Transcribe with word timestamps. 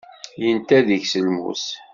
Yenta 0.43 0.79
deg-s 0.87 1.13
lmus. 1.25 1.65